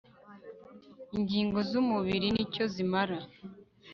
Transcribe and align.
ingingo 1.15 1.59
z 1.69 1.71
umubiri 1.81 2.27
n 2.31 2.37
icyo 2.45 2.63
zimara 2.73 3.17